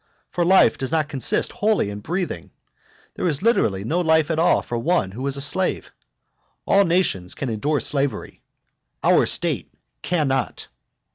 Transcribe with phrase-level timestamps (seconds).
[0.31, 2.49] For life does not consist wholly in breathing,
[3.13, 5.91] there is literally no life at all for one who is a slave.
[6.65, 8.41] All nations can endure slavery.
[9.03, 10.65] Our state cannot.